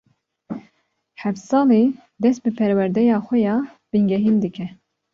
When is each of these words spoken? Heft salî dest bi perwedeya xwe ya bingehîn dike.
Heft 1.21 1.39
salî 1.49 1.83
dest 2.21 2.39
bi 2.43 2.51
perwedeya 2.59 3.17
xwe 3.25 3.37
ya 3.47 3.57
bingehîn 3.91 4.37
dike. 4.43 4.67